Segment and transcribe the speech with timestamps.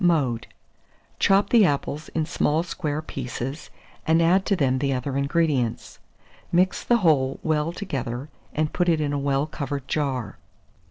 [0.03, 0.47] Mode.
[1.19, 3.69] Chop the apples in small square pieces,
[4.07, 5.99] and add to them the other ingredients.
[6.51, 10.39] Mix the whole well together, and put in a well covered jar.